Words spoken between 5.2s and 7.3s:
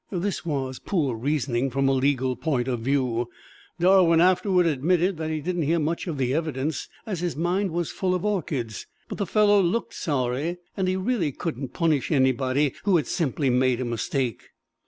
he didn't hear much of the evidence, as